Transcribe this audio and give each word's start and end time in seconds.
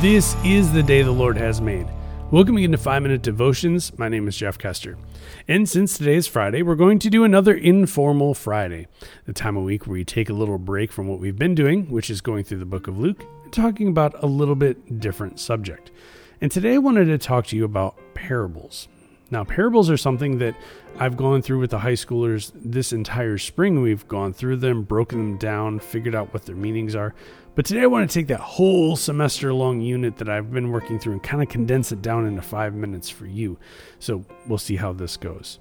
This 0.00 0.36
is 0.44 0.72
the 0.72 0.82
day 0.84 1.02
the 1.02 1.10
Lord 1.10 1.36
has 1.38 1.60
made. 1.60 1.88
Welcome 2.30 2.56
again 2.56 2.70
to 2.70 2.78
5 2.78 3.02
Minute 3.02 3.20
Devotions. 3.20 3.98
My 3.98 4.08
name 4.08 4.28
is 4.28 4.36
Jeff 4.36 4.56
Kester. 4.56 4.96
And 5.48 5.68
since 5.68 5.98
today 5.98 6.14
is 6.14 6.28
Friday, 6.28 6.62
we're 6.62 6.76
going 6.76 7.00
to 7.00 7.10
do 7.10 7.24
another 7.24 7.52
informal 7.52 8.32
Friday, 8.34 8.86
the 9.26 9.32
time 9.32 9.56
of 9.56 9.64
week 9.64 9.88
where 9.88 9.94
we 9.94 10.04
take 10.04 10.30
a 10.30 10.34
little 10.34 10.56
break 10.56 10.92
from 10.92 11.08
what 11.08 11.18
we've 11.18 11.36
been 11.36 11.56
doing, 11.56 11.90
which 11.90 12.10
is 12.10 12.20
going 12.20 12.44
through 12.44 12.58
the 12.58 12.64
book 12.64 12.86
of 12.86 12.96
Luke, 12.96 13.24
and 13.42 13.52
talking 13.52 13.88
about 13.88 14.22
a 14.22 14.26
little 14.26 14.54
bit 14.54 15.00
different 15.00 15.40
subject. 15.40 15.90
And 16.40 16.52
today 16.52 16.74
I 16.74 16.78
wanted 16.78 17.06
to 17.06 17.18
talk 17.18 17.46
to 17.46 17.56
you 17.56 17.64
about 17.64 17.98
parables. 18.14 18.86
Now, 19.30 19.42
parables 19.42 19.90
are 19.90 19.96
something 19.96 20.38
that 20.38 20.54
I've 20.98 21.16
gone 21.16 21.42
through 21.42 21.58
with 21.58 21.70
the 21.70 21.80
high 21.80 21.92
schoolers 21.92 22.52
this 22.54 22.92
entire 22.92 23.36
spring. 23.36 23.82
We've 23.82 24.06
gone 24.08 24.32
through 24.32 24.56
them, 24.56 24.84
broken 24.84 25.18
them 25.18 25.38
down, 25.38 25.80
figured 25.80 26.14
out 26.14 26.32
what 26.32 26.46
their 26.46 26.56
meanings 26.56 26.94
are. 26.94 27.14
But 27.58 27.66
today 27.66 27.82
I 27.82 27.86
want 27.86 28.08
to 28.08 28.14
take 28.14 28.28
that 28.28 28.38
whole 28.38 28.94
semester 28.94 29.52
long 29.52 29.80
unit 29.80 30.18
that 30.18 30.28
I've 30.28 30.52
been 30.52 30.70
working 30.70 30.96
through 30.96 31.14
and 31.14 31.22
kind 31.24 31.42
of 31.42 31.48
condense 31.48 31.90
it 31.90 32.00
down 32.00 32.24
into 32.24 32.40
five 32.40 32.72
minutes 32.72 33.10
for 33.10 33.26
you. 33.26 33.58
So 33.98 34.24
we'll 34.46 34.58
see 34.58 34.76
how 34.76 34.92
this 34.92 35.16
goes. 35.16 35.58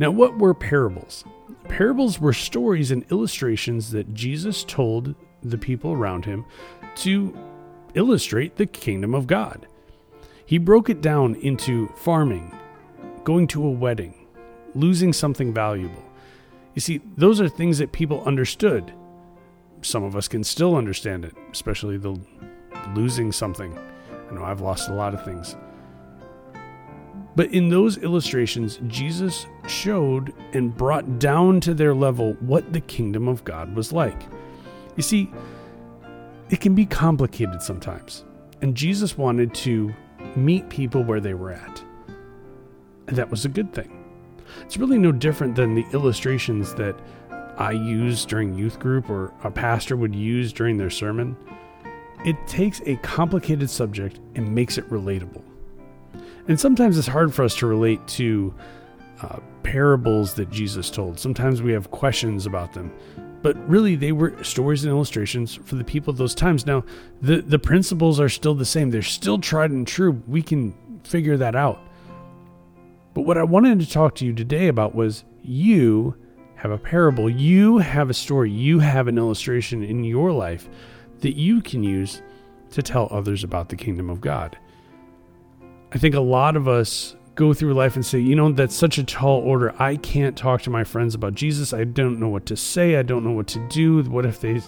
Now, 0.00 0.10
what 0.10 0.38
were 0.38 0.54
parables? 0.54 1.22
Parables 1.68 2.18
were 2.18 2.32
stories 2.32 2.90
and 2.90 3.04
illustrations 3.12 3.92
that 3.92 4.12
Jesus 4.12 4.64
told 4.64 5.14
the 5.40 5.56
people 5.56 5.92
around 5.92 6.24
him 6.24 6.44
to 6.96 7.38
illustrate 7.94 8.56
the 8.56 8.66
kingdom 8.66 9.14
of 9.14 9.28
God. 9.28 9.68
He 10.44 10.58
broke 10.58 10.90
it 10.90 11.00
down 11.00 11.36
into 11.36 11.86
farming, 11.94 12.52
going 13.22 13.46
to 13.46 13.64
a 13.64 13.70
wedding, 13.70 14.26
losing 14.74 15.12
something 15.12 15.54
valuable. 15.54 16.02
You 16.74 16.80
see, 16.80 17.00
those 17.16 17.40
are 17.40 17.48
things 17.48 17.78
that 17.78 17.92
people 17.92 18.24
understood. 18.24 18.92
Some 19.82 20.04
of 20.04 20.14
us 20.16 20.28
can 20.28 20.44
still 20.44 20.76
understand 20.76 21.24
it, 21.24 21.34
especially 21.52 21.96
the 21.96 22.18
losing 22.94 23.32
something. 23.32 23.78
I 24.30 24.34
know 24.34 24.44
I've 24.44 24.60
lost 24.60 24.88
a 24.88 24.94
lot 24.94 25.14
of 25.14 25.24
things. 25.24 25.56
But 27.36 27.52
in 27.54 27.68
those 27.68 27.96
illustrations, 27.98 28.80
Jesus 28.86 29.46
showed 29.66 30.34
and 30.52 30.76
brought 30.76 31.18
down 31.18 31.60
to 31.60 31.74
their 31.74 31.94
level 31.94 32.34
what 32.40 32.72
the 32.72 32.80
kingdom 32.80 33.28
of 33.28 33.44
God 33.44 33.74
was 33.74 33.92
like. 33.92 34.20
You 34.96 35.02
see, 35.02 35.30
it 36.50 36.60
can 36.60 36.74
be 36.74 36.84
complicated 36.84 37.62
sometimes. 37.62 38.24
And 38.60 38.76
Jesus 38.76 39.16
wanted 39.16 39.54
to 39.54 39.94
meet 40.36 40.68
people 40.68 41.02
where 41.02 41.20
they 41.20 41.34
were 41.34 41.52
at. 41.52 41.82
And 43.06 43.16
that 43.16 43.30
was 43.30 43.44
a 43.44 43.48
good 43.48 43.72
thing. 43.72 44.04
It's 44.62 44.76
really 44.76 44.98
no 44.98 45.12
different 45.12 45.54
than 45.54 45.74
the 45.74 45.86
illustrations 45.92 46.74
that 46.74 46.98
I 47.60 47.72
use 47.72 48.24
during 48.24 48.54
youth 48.54 48.78
group 48.78 49.10
or 49.10 49.34
a 49.44 49.50
pastor 49.50 49.94
would 49.94 50.14
use 50.14 50.50
during 50.50 50.78
their 50.78 50.88
sermon. 50.88 51.36
It 52.24 52.34
takes 52.46 52.80
a 52.86 52.96
complicated 52.96 53.68
subject 53.68 54.18
and 54.34 54.54
makes 54.54 54.78
it 54.78 54.88
relatable. 54.88 55.42
And 56.48 56.58
sometimes 56.58 56.96
it's 56.96 57.06
hard 57.06 57.34
for 57.34 57.44
us 57.44 57.54
to 57.56 57.66
relate 57.66 58.04
to 58.08 58.54
uh, 59.20 59.40
parables 59.62 60.32
that 60.34 60.50
Jesus 60.50 60.90
told. 60.90 61.20
Sometimes 61.20 61.60
we 61.60 61.72
have 61.72 61.90
questions 61.90 62.46
about 62.46 62.72
them. 62.72 62.90
But 63.42 63.58
really, 63.68 63.94
they 63.94 64.12
were 64.12 64.42
stories 64.42 64.84
and 64.84 64.90
illustrations 64.90 65.54
for 65.54 65.74
the 65.74 65.84
people 65.84 66.10
of 66.10 66.16
those 66.16 66.34
times. 66.34 66.64
Now, 66.64 66.82
the, 67.20 67.42
the 67.42 67.58
principles 67.58 68.20
are 68.20 68.30
still 68.30 68.54
the 68.54 68.64
same, 68.64 68.90
they're 68.90 69.02
still 69.02 69.38
tried 69.38 69.70
and 69.70 69.86
true. 69.86 70.22
We 70.26 70.42
can 70.42 70.74
figure 71.04 71.36
that 71.36 71.54
out. 71.54 71.78
But 73.12 73.22
what 73.22 73.36
I 73.36 73.42
wanted 73.42 73.80
to 73.80 73.90
talk 73.90 74.14
to 74.16 74.24
you 74.24 74.32
today 74.32 74.68
about 74.68 74.94
was 74.94 75.24
you 75.42 76.16
have 76.60 76.72
a 76.72 76.78
parable, 76.78 77.30
you 77.30 77.78
have 77.78 78.10
a 78.10 78.14
story, 78.14 78.50
you 78.50 78.80
have 78.80 79.08
an 79.08 79.16
illustration 79.16 79.82
in 79.82 80.04
your 80.04 80.30
life 80.30 80.68
that 81.20 81.34
you 81.34 81.62
can 81.62 81.82
use 81.82 82.20
to 82.70 82.82
tell 82.82 83.08
others 83.10 83.42
about 83.42 83.70
the 83.70 83.76
kingdom 83.76 84.10
of 84.10 84.20
God. 84.20 84.58
I 85.90 85.96
think 85.96 86.14
a 86.14 86.20
lot 86.20 86.56
of 86.56 86.68
us 86.68 87.16
go 87.34 87.54
through 87.54 87.72
life 87.72 87.94
and 87.94 88.04
say, 88.04 88.20
you 88.20 88.36
know, 88.36 88.52
that's 88.52 88.74
such 88.74 88.98
a 88.98 89.04
tall 89.04 89.40
order. 89.40 89.74
I 89.80 89.96
can't 89.96 90.36
talk 90.36 90.60
to 90.62 90.70
my 90.70 90.84
friends 90.84 91.14
about 91.14 91.34
Jesus. 91.34 91.72
I 91.72 91.84
don't 91.84 92.20
know 92.20 92.28
what 92.28 92.44
to 92.46 92.58
say. 92.58 92.96
I 92.96 93.02
don't 93.04 93.24
know 93.24 93.32
what 93.32 93.46
to 93.48 93.68
do. 93.68 94.02
What 94.02 94.26
if 94.26 94.38
they. 94.42 94.60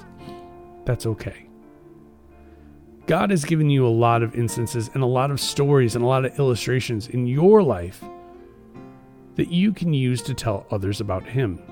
That's 0.86 1.04
okay. 1.04 1.46
God 3.06 3.30
has 3.30 3.44
given 3.44 3.68
you 3.68 3.86
a 3.86 3.88
lot 3.88 4.22
of 4.22 4.34
instances 4.34 4.88
and 4.94 5.02
a 5.02 5.06
lot 5.06 5.30
of 5.30 5.38
stories 5.38 5.94
and 5.94 6.02
a 6.02 6.08
lot 6.08 6.24
of 6.24 6.38
illustrations 6.38 7.08
in 7.08 7.26
your 7.26 7.62
life 7.62 8.02
that 9.34 9.48
you 9.48 9.74
can 9.74 9.92
use 9.92 10.22
to 10.22 10.32
tell 10.32 10.66
others 10.70 11.02
about 11.02 11.24
Him. 11.24 11.62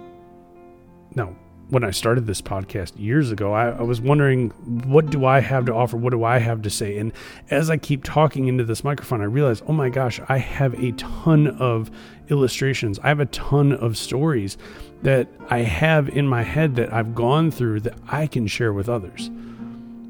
Now, 1.15 1.35
when 1.71 1.85
I 1.85 1.93
started 1.93 2.27
this 2.27 2.43
podcast 2.43 2.93
years 2.99 3.31
ago, 3.31 3.53
I, 3.53 3.71
I, 3.71 3.83
was 3.83 4.01
wondering, 4.01 4.51
what 4.89 5.09
do 5.09 5.25
I 5.25 5.39
have 5.41 5.67
to 5.67 5.75
offer? 5.75 5.97
What 5.97 6.11
do 6.11 6.25
I 6.25 6.39
have 6.39 6.63
to 6.63 6.71
say? 6.71 6.99
And 6.99 7.13
as 7.49 7.71
I 7.71 7.77
keep 7.77 8.03
talking 8.03 8.49
into 8.49 8.65
this 8.65 8.83
microphone, 8.83 9.21
I 9.21 9.25
realize, 9.25 9.63
oh 9.69 9.73
my 9.73 9.89
gosh, 9.89 10.21
I 10.29 10.39
have 10.39 10.75
a 10.75 10.91
ton 10.93 11.47
of 11.47 11.91
illustrations. 12.29 12.99
I 12.99 13.09
have 13.09 13.21
a 13.21 13.27
ton 13.27 13.73
of 13.73 13.97
stories 13.97 14.59
that 15.03 15.29
I 15.49 15.59
have 15.59 16.09
in 16.09 16.27
my 16.27 16.43
head 16.43 16.75
that 16.77 16.93
I've 16.93 17.15
gone 17.15 17.53
through 17.53 17.81
that 17.81 17.95
I 18.09 18.27
can 18.27 18.49
share 18.49 18.73
with 18.73 18.89
others. 18.89 19.31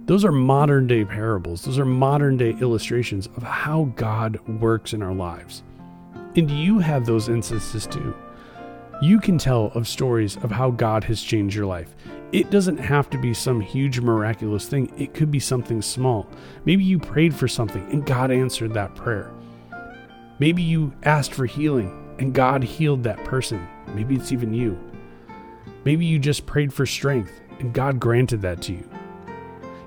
Those 0.07 0.25
are 0.25 0.33
modern 0.33 0.87
day 0.87 1.05
parables, 1.05 1.63
those 1.63 1.79
are 1.79 1.85
modern 1.85 2.37
day 2.37 2.57
illustrations 2.61 3.29
of 3.37 3.43
how 3.43 3.93
God 3.97 4.41
works 4.49 4.93
in 4.93 5.03
our 5.03 5.15
lives. 5.15 5.63
And 6.37 6.51
you 6.51 6.79
have 6.79 7.07
those 7.07 7.29
instances 7.29 7.87
too. 7.87 8.15
You 9.03 9.19
can 9.19 9.39
tell 9.39 9.73
of 9.75 9.89
stories 9.89 10.37
of 10.37 10.51
how 10.51 10.71
God 10.71 11.05
has 11.05 11.23
changed 11.23 11.57
your 11.57 11.65
life. 11.65 11.95
It 12.33 12.51
doesn't 12.51 12.77
have 12.77 13.09
to 13.11 13.19
be 13.19 13.33
some 13.33 13.61
huge 13.63 13.99
miraculous 13.99 14.69
thing, 14.69 14.93
it 14.99 15.15
could 15.15 15.31
be 15.31 15.41
something 15.41 15.81
small. 15.81 16.29
Maybe 16.67 16.85
you 16.85 16.99
prayed 16.99 17.35
for 17.35 17.49
something 17.49 17.91
and 17.91 18.05
God 18.05 18.31
answered 18.31 18.75
that 18.75 18.95
prayer. 18.95 19.33
Maybe 20.39 20.63
you 20.63 20.93
asked 21.03 21.33
for 21.33 21.47
healing 21.47 22.15
and 22.19 22.35
God 22.35 22.63
healed 22.63 23.03
that 23.05 23.25
person. 23.25 23.67
Maybe 23.95 24.17
it's 24.17 24.33
even 24.33 24.53
you. 24.53 24.79
Maybe 25.87 26.05
you 26.05 26.19
just 26.19 26.45
prayed 26.45 26.71
for 26.71 26.85
strength 26.85 27.41
and 27.59 27.73
God 27.73 28.01
granted 28.01 28.43
that 28.43 28.61
to 28.63 28.73
you. 28.73 28.91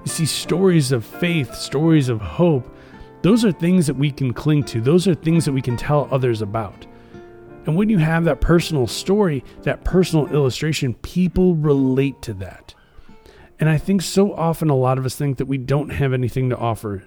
You 0.03 0.11
see, 0.11 0.25
stories 0.25 0.91
of 0.91 1.05
faith, 1.05 1.53
stories 1.53 2.09
of 2.09 2.19
hope, 2.19 2.75
those 3.21 3.45
are 3.45 3.51
things 3.51 3.85
that 3.85 3.95
we 3.95 4.09
can 4.09 4.33
cling 4.33 4.63
to. 4.65 4.81
Those 4.81 5.07
are 5.07 5.13
things 5.13 5.45
that 5.45 5.53
we 5.53 5.61
can 5.61 5.77
tell 5.77 6.09
others 6.11 6.41
about. 6.41 6.87
And 7.65 7.75
when 7.75 7.89
you 7.89 7.97
have 7.97 8.25
that 8.25 8.41
personal 8.41 8.87
story, 8.87 9.43
that 9.63 9.83
personal 9.83 10.27
illustration, 10.27 10.93
people 10.95 11.55
relate 11.55 12.21
to 12.23 12.33
that. 12.35 12.73
And 13.59 13.69
I 13.69 13.77
think 13.77 14.01
so 14.01 14.33
often 14.33 14.69
a 14.69 14.75
lot 14.75 14.97
of 14.97 15.05
us 15.05 15.15
think 15.15 15.37
that 15.37 15.45
we 15.45 15.57
don't 15.57 15.89
have 15.89 16.13
anything 16.13 16.49
to 16.49 16.57
offer. 16.57 17.03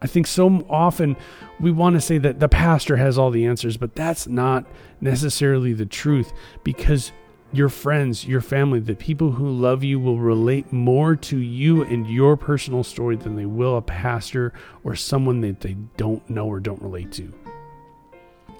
I 0.00 0.06
think 0.06 0.28
so 0.28 0.64
often 0.70 1.16
we 1.58 1.72
want 1.72 1.94
to 1.96 2.00
say 2.00 2.18
that 2.18 2.38
the 2.38 2.48
pastor 2.48 2.96
has 2.96 3.18
all 3.18 3.30
the 3.30 3.46
answers, 3.46 3.76
but 3.76 3.96
that's 3.96 4.28
not 4.28 4.64
necessarily 5.00 5.72
the 5.72 5.86
truth 5.86 6.32
because 6.62 7.10
your 7.52 7.68
friends, 7.68 8.26
your 8.26 8.40
family, 8.40 8.78
the 8.78 8.94
people 8.94 9.32
who 9.32 9.50
love 9.50 9.82
you 9.82 9.98
will 9.98 10.18
relate 10.18 10.72
more 10.72 11.16
to 11.16 11.38
you 11.38 11.82
and 11.82 12.06
your 12.06 12.36
personal 12.36 12.84
story 12.84 13.16
than 13.16 13.36
they 13.36 13.46
will 13.46 13.76
a 13.76 13.82
pastor 13.82 14.52
or 14.84 14.94
someone 14.94 15.40
that 15.40 15.60
they 15.60 15.74
don't 15.96 16.28
know 16.28 16.46
or 16.46 16.60
don't 16.60 16.82
relate 16.82 17.10
to. 17.12 17.32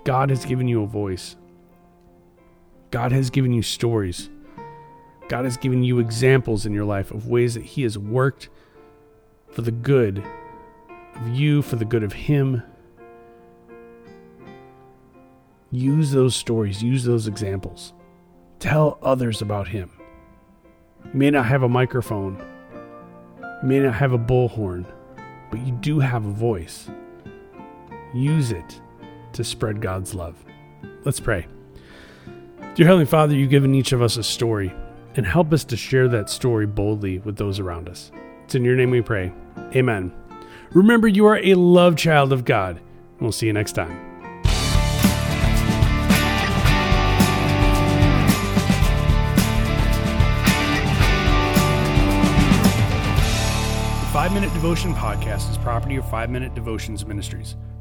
God 0.08 0.30
has 0.30 0.46
given 0.46 0.68
you 0.68 0.82
a 0.82 0.86
voice. 0.86 1.36
God 2.90 3.12
has 3.12 3.28
given 3.28 3.52
you 3.52 3.60
stories. 3.60 4.30
God 5.28 5.44
has 5.44 5.58
given 5.58 5.82
you 5.82 5.98
examples 5.98 6.64
in 6.64 6.72
your 6.72 6.86
life 6.86 7.10
of 7.10 7.28
ways 7.28 7.52
that 7.52 7.62
He 7.62 7.82
has 7.82 7.98
worked 7.98 8.48
for 9.50 9.60
the 9.60 9.70
good 9.70 10.24
of 11.14 11.28
you, 11.28 11.60
for 11.60 11.76
the 11.76 11.84
good 11.84 12.02
of 12.02 12.14
Him. 12.14 12.62
Use 15.70 16.10
those 16.12 16.34
stories, 16.34 16.82
use 16.82 17.04
those 17.04 17.28
examples. 17.28 17.92
Tell 18.60 18.98
others 19.02 19.42
about 19.42 19.68
Him. 19.68 19.90
You 21.04 21.18
may 21.18 21.30
not 21.30 21.44
have 21.44 21.64
a 21.64 21.68
microphone, 21.68 22.42
you 23.42 23.68
may 23.68 23.80
not 23.80 23.92
have 23.92 24.14
a 24.14 24.18
bullhorn, 24.18 24.86
but 25.50 25.60
you 25.66 25.72
do 25.72 25.98
have 25.98 26.24
a 26.24 26.32
voice. 26.32 26.88
Use 28.14 28.52
it 28.52 28.80
to 29.38 29.44
spread 29.44 29.80
God's 29.80 30.16
love. 30.16 30.34
Let's 31.04 31.20
pray. 31.20 31.46
Dear 32.74 32.86
Heavenly 32.86 33.06
Father, 33.06 33.36
you've 33.36 33.50
given 33.50 33.72
each 33.72 33.92
of 33.92 34.02
us 34.02 34.16
a 34.16 34.24
story, 34.24 34.74
and 35.14 35.24
help 35.24 35.52
us 35.52 35.62
to 35.66 35.76
share 35.76 36.08
that 36.08 36.28
story 36.28 36.66
boldly 36.66 37.20
with 37.20 37.36
those 37.36 37.60
around 37.60 37.88
us. 37.88 38.10
It's 38.42 38.56
in 38.56 38.64
your 38.64 38.74
name 38.74 38.90
we 38.90 39.00
pray. 39.00 39.32
Amen. 39.76 40.12
Remember, 40.72 41.06
you 41.06 41.24
are 41.26 41.38
a 41.38 41.54
loved 41.54 41.98
child 41.98 42.32
of 42.32 42.44
God, 42.44 42.80
we'll 43.20 43.30
see 43.30 43.46
you 43.46 43.52
next 43.52 43.74
time. 43.74 44.06
The 54.00 54.12
Five 54.12 54.34
Minute 54.34 54.52
Devotion 54.52 54.94
Podcast 54.94 55.48
is 55.48 55.58
property 55.58 55.94
of 55.94 56.10
Five 56.10 56.28
Minute 56.28 56.56
Devotions 56.56 57.06
Ministries. 57.06 57.54